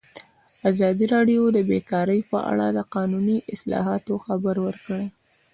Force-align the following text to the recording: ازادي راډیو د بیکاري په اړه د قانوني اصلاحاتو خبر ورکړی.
ازادي 0.69 1.05
راډیو 1.13 1.41
د 1.51 1.57
بیکاري 1.69 2.19
په 2.31 2.37
اړه 2.51 2.67
د 2.77 2.79
قانوني 2.93 3.37
اصلاحاتو 3.53 4.13
خبر 4.25 4.55
ورکړی. 4.65 5.05